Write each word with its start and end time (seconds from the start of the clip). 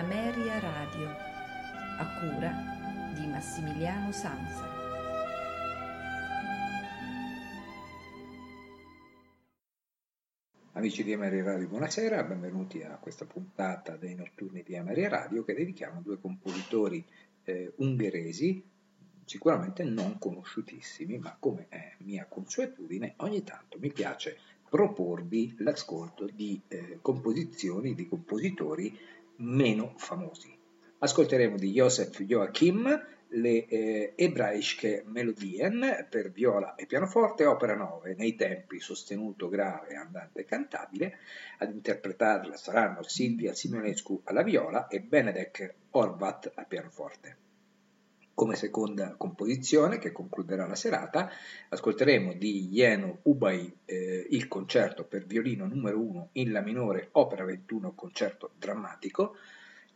Ameria 0.00 0.58
Radio, 0.58 1.08
a 1.98 2.06
cura 2.18 3.12
di 3.12 3.26
Massimiliano 3.26 4.10
Sanza. 4.12 4.66
Amici 10.72 11.04
di 11.04 11.12
Ameria 11.12 11.44
Radio, 11.44 11.68
buonasera, 11.68 12.24
benvenuti 12.24 12.82
a 12.82 12.96
questa 12.96 13.26
puntata 13.26 13.96
dei 13.96 14.14
notturni 14.14 14.62
di 14.62 14.74
Ameria 14.74 15.10
Radio 15.10 15.44
che 15.44 15.52
dedichiamo 15.52 15.98
a 15.98 16.02
due 16.02 16.18
compositori 16.18 17.04
eh, 17.44 17.74
ungheresi 17.76 18.64
sicuramente 19.26 19.84
non 19.84 20.16
conosciutissimi, 20.18 21.18
ma 21.18 21.36
come 21.38 21.66
è 21.68 21.96
mia 21.98 22.24
consuetudine, 22.26 23.16
ogni 23.18 23.44
tanto 23.44 23.78
mi 23.78 23.92
piace 23.92 24.38
proporvi 24.66 25.56
l'ascolto 25.58 26.26
di 26.32 26.58
eh, 26.68 27.00
composizioni 27.02 27.94
di 27.94 28.08
compositori 28.08 28.96
meno 29.40 29.94
famosi. 29.96 30.56
Ascolteremo 30.98 31.56
di 31.56 31.70
Josef 31.70 32.22
Joachim 32.22 33.18
le 33.32 33.66
eh, 33.66 34.12
ebraische 34.16 35.04
Melodien 35.06 36.06
per 36.08 36.30
viola 36.30 36.74
e 36.74 36.86
pianoforte, 36.86 37.44
opera 37.44 37.74
9, 37.74 38.14
nei 38.16 38.34
tempi 38.34 38.80
sostenuto 38.80 39.48
grave, 39.48 39.94
andante 39.94 40.44
cantabile. 40.44 41.18
Ad 41.58 41.72
interpretarla 41.72 42.56
saranno 42.56 43.02
Silvia 43.02 43.54
Simeonescu 43.54 44.22
alla 44.24 44.42
viola 44.42 44.88
e 44.88 45.00
Benedek 45.00 45.74
Orvat 45.90 46.52
al 46.54 46.66
pianoforte. 46.66 47.49
Come 48.40 48.56
seconda 48.56 49.16
composizione 49.18 49.98
che 49.98 50.12
concluderà 50.12 50.66
la 50.66 50.74
serata 50.74 51.30
ascolteremo 51.68 52.32
di 52.32 52.70
Jeno 52.70 53.18
Ubay 53.24 53.70
eh, 53.84 54.28
il 54.30 54.48
concerto 54.48 55.04
per 55.04 55.26
violino 55.26 55.66
numero 55.66 56.00
1 56.00 56.28
in 56.32 56.50
La 56.50 56.62
minore, 56.62 57.10
opera 57.12 57.44
21, 57.44 57.92
concerto 57.94 58.52
drammatico, 58.56 59.36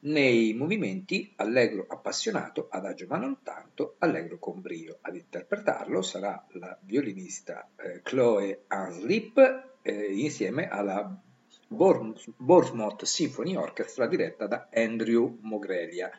nei 0.01 0.53
movimenti 0.53 1.33
allegro 1.37 1.87
appassionato, 1.89 2.69
adagio 2.71 3.07
ma 3.09 3.17
non 3.17 3.39
tanto, 3.43 3.95
allegro 4.01 4.39
con 4.39 4.61
brio. 4.61 4.99
Ad 5.01 5.15
interpretarlo 5.15 6.03
sarà 6.03 6.45
la 6.51 6.77
violinista 6.83 7.67
eh, 7.77 8.03
Chloe 8.03 8.65
Anslip 8.67 9.79
eh, 9.81 10.13
insieme 10.13 10.69
alla 10.69 11.19
Bournemouth 11.67 13.05
Symphony 13.05 13.57
Orchestra 13.57 14.07
diretta 14.07 14.47
da 14.47 14.69
Andrew 14.71 15.39
Mogrelia. 15.41 16.11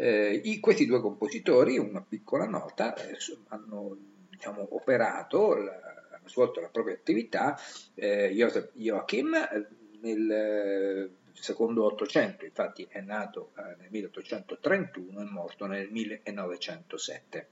Eh, 0.00 0.40
i, 0.44 0.60
questi 0.60 0.86
due 0.86 1.00
compositori, 1.00 1.76
una 1.76 2.00
piccola 2.00 2.46
nota, 2.46 2.94
eh, 2.94 3.16
hanno 3.48 3.96
diciamo, 4.30 4.76
operato, 4.76 5.54
la, 5.56 5.72
hanno 6.12 6.28
svolto 6.28 6.60
la 6.60 6.68
propria 6.68 6.94
attività, 6.94 7.58
eh, 7.94 8.30
Joseph 8.32 8.70
Joachim 8.74 9.34
eh, 9.34 9.66
nel 10.00 10.30
eh, 10.30 11.10
secondo 11.32 11.84
Ottocento, 11.84 12.44
infatti 12.44 12.86
è 12.88 13.00
nato 13.00 13.50
eh, 13.56 13.74
nel 13.76 13.90
1831 13.90 15.20
e 15.20 15.24
morto 15.24 15.66
nel 15.66 15.90
1907 15.90 17.48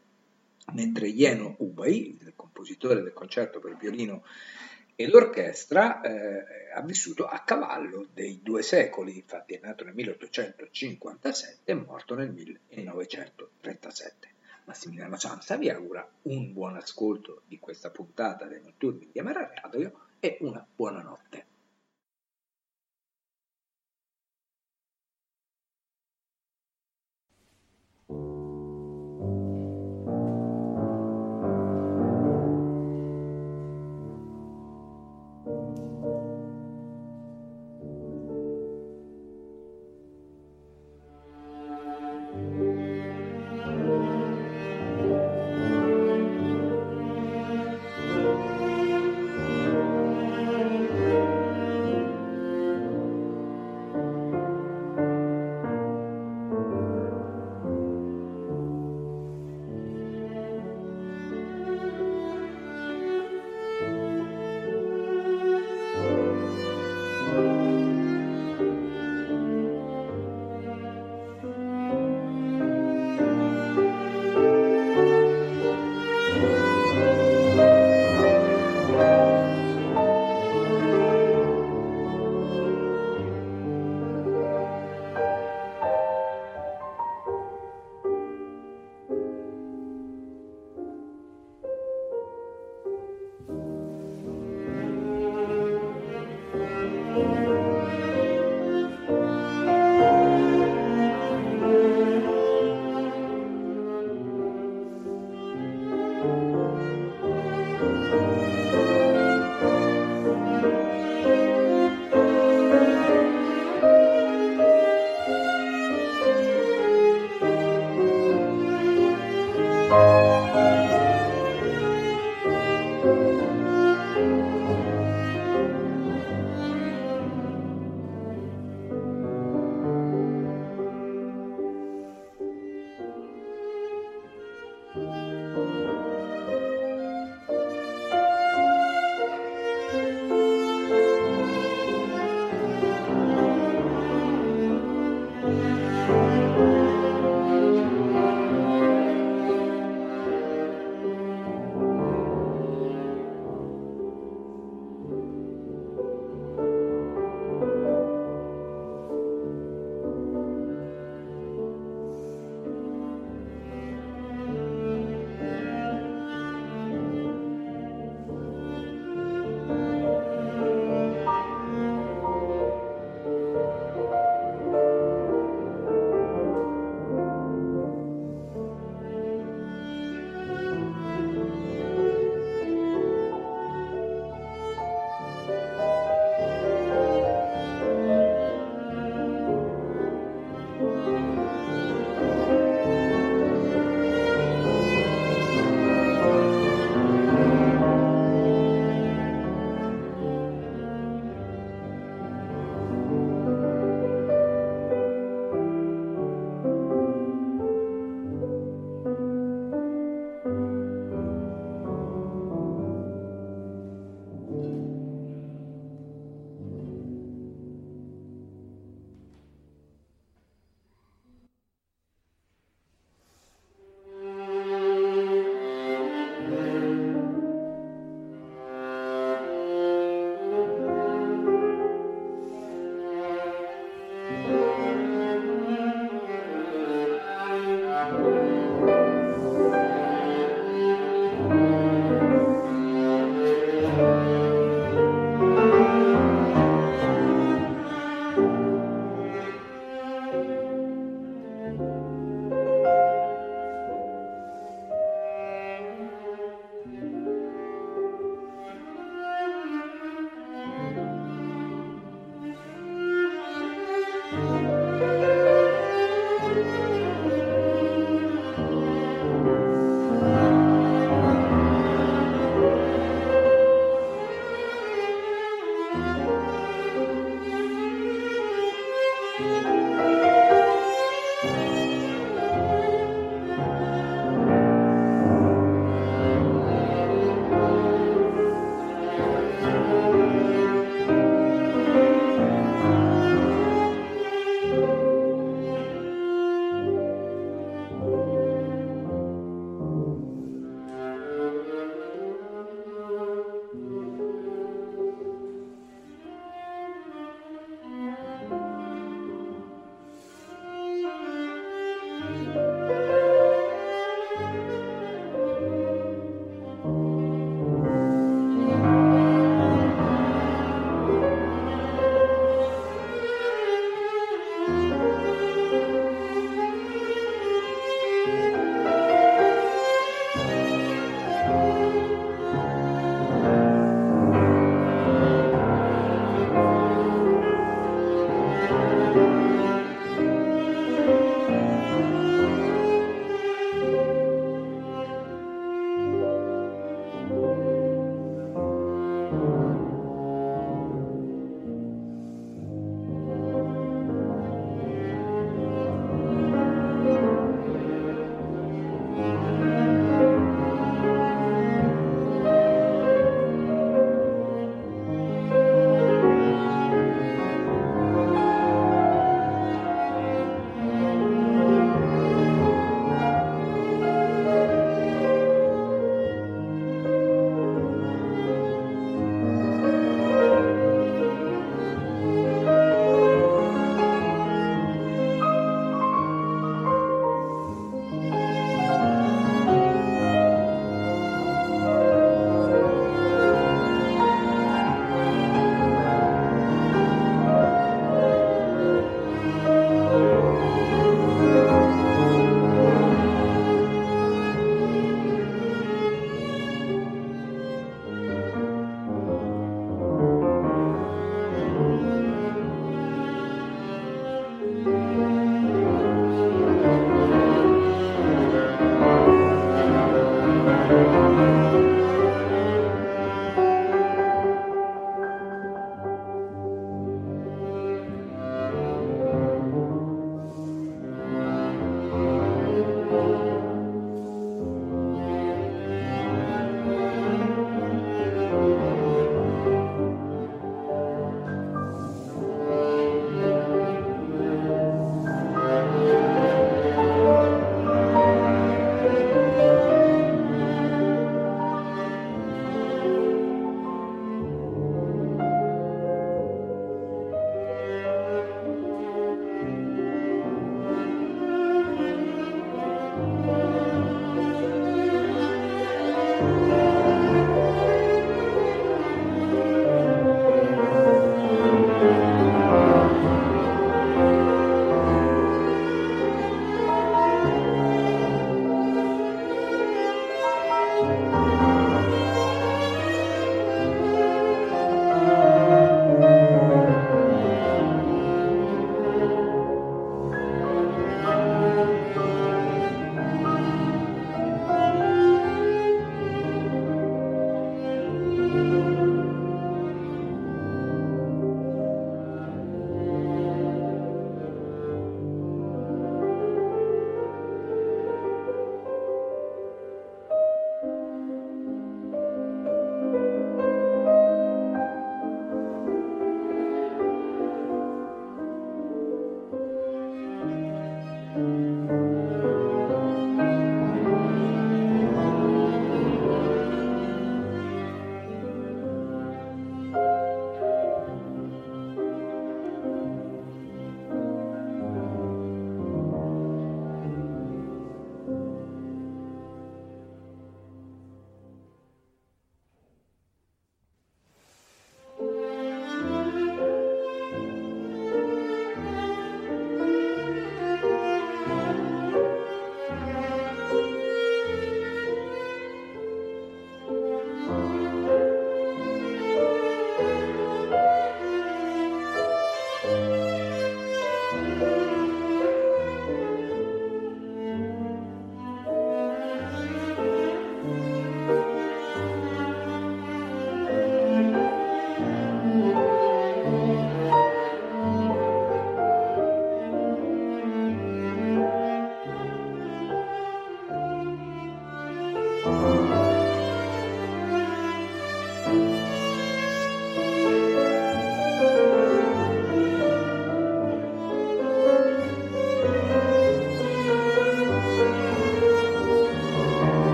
mentre 0.72 1.12
Jeno 1.12 1.56
Ubay, 1.58 2.18
il 2.20 2.32
compositore 2.34 3.02
del 3.02 3.12
concerto 3.12 3.60
per 3.60 3.76
violino 3.76 4.24
e 4.96 5.08
l'orchestra 5.08 6.00
eh, 6.00 6.72
ha 6.72 6.80
vissuto 6.80 7.26
a 7.26 7.40
cavallo 7.40 8.08
dei 8.14 8.40
due 8.42 8.62
secoli, 8.62 9.18
infatti 9.18 9.54
è 9.54 9.60
nato 9.62 9.84
nel 9.84 9.94
1857 9.94 11.58
e 11.64 11.74
morto 11.74 12.14
nel 12.14 12.30
1937. 12.30 14.28
Massimiliano 14.64 15.16
Sanza 15.16 15.56
vi 15.56 15.68
augura 15.68 16.08
un 16.22 16.52
buon 16.52 16.76
ascolto 16.76 17.42
di 17.46 17.58
questa 17.58 17.90
puntata 17.90 18.46
dei 18.46 18.62
notturni 18.62 19.10
di 19.12 19.18
Amara 19.18 19.52
Radio 19.62 20.06
e 20.18 20.38
una 20.40 20.66
buona 20.74 21.02
notte. 21.02 21.45